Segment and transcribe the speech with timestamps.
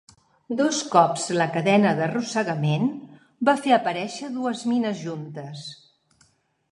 [0.59, 2.87] Dos cops la cadena d'arrossegament
[3.49, 5.67] va fer aparèixer dues mines juntes.